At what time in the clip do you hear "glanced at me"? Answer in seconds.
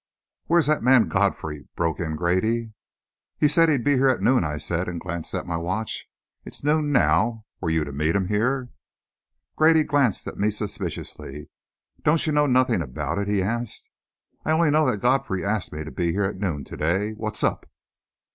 9.83-10.49